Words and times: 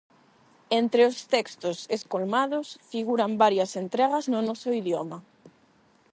Entre 0.81 1.01
os 1.09 1.17
textos 1.33 1.77
escolmados 1.97 2.67
figuran 2.91 3.31
varias 3.43 3.71
entre 3.81 4.03
gas 4.11 4.25
no 4.33 4.39
noso 4.47 4.69
idioma. 4.81 5.17